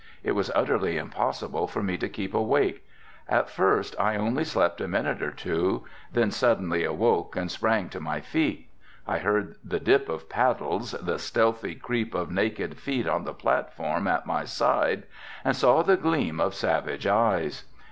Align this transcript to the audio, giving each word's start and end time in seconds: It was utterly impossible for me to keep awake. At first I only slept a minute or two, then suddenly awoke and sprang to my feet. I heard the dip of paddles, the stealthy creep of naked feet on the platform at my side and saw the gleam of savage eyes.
It 0.23 0.31
was 0.31 0.49
utterly 0.55 0.97
impossible 0.97 1.67
for 1.67 1.83
me 1.83 1.95
to 1.99 2.09
keep 2.09 2.33
awake. 2.33 2.83
At 3.29 3.51
first 3.51 3.95
I 3.99 4.15
only 4.15 4.43
slept 4.43 4.81
a 4.81 4.87
minute 4.87 5.21
or 5.21 5.29
two, 5.29 5.83
then 6.11 6.31
suddenly 6.31 6.83
awoke 6.83 7.35
and 7.35 7.51
sprang 7.51 7.87
to 7.89 7.99
my 7.99 8.19
feet. 8.19 8.67
I 9.05 9.19
heard 9.19 9.57
the 9.63 9.79
dip 9.79 10.09
of 10.09 10.27
paddles, 10.27 10.93
the 10.93 11.19
stealthy 11.19 11.75
creep 11.75 12.15
of 12.15 12.31
naked 12.31 12.79
feet 12.79 13.07
on 13.07 13.25
the 13.25 13.33
platform 13.35 14.07
at 14.07 14.25
my 14.25 14.43
side 14.43 15.03
and 15.45 15.55
saw 15.55 15.83
the 15.83 15.97
gleam 15.97 16.39
of 16.39 16.55
savage 16.55 17.05
eyes. 17.05 17.65